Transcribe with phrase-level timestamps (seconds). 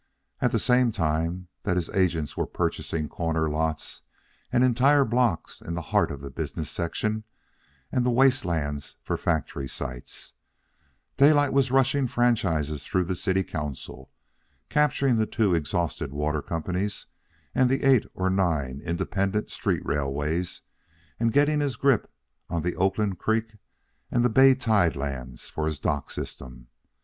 [0.41, 4.01] At the same time that his agents were purchasing corner lots
[4.51, 7.23] and entire blocks in the heart of the business section
[7.91, 10.33] and the waste lands for factory sites,
[11.19, 14.09] he was rushing franchises through the city council,
[14.69, 17.05] capturing the two exhausted water companies
[17.53, 20.63] and the eight or nine independent street railways,
[21.19, 22.11] and getting his grip
[22.49, 23.55] on the Oakland Creek
[24.09, 26.69] and the bay tide lands for his dock system.